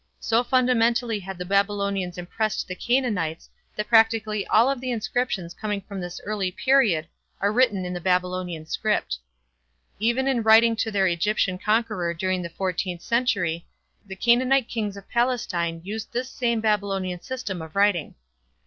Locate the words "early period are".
6.25-7.51